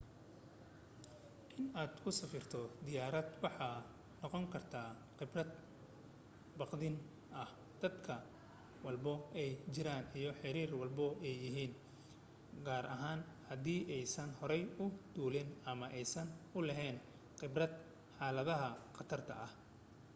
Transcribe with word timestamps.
in 1.59 1.65
aad 1.81 1.91
ku 2.03 2.09
safarto 2.19 2.61
diyaarad 2.85 3.29
waxay 3.43 3.75
noqon 4.21 4.45
karta 4.53 4.81
qibrad 5.17 5.49
baqdin 6.59 6.95
ah 7.43 7.49
dadka 7.81 8.15
da' 8.21 8.27
walba 8.85 9.13
ay 9.41 9.49
jiraan 9.73 10.05
iyo 10.19 10.31
xeer 10.41 10.69
walba 10.81 11.05
ay 11.27 11.33
yahin 11.45 11.71
gaar 12.65 12.85
ahaan 12.95 13.21
haddii 13.49 13.81
aysan 13.95 14.29
hore 14.39 14.57
u 14.83 14.85
duulin 15.13 15.49
ama 15.71 15.85
aysan 15.99 16.27
u 16.57 16.59
laheyn 16.67 16.97
qibrad 17.39 17.73
xaladaha 18.17 18.69
qatarta 18.95 19.33
ah 19.45 19.51